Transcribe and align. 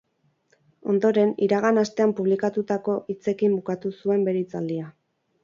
Ondoren, 0.93 1.33
iragan 1.47 1.81
astean 1.81 2.15
publikatutako 2.21 2.97
hitzekin 3.15 3.55
bukatu 3.61 3.93
zuen 4.01 4.27
bere 4.31 4.43
hitzaldia. 4.43 4.91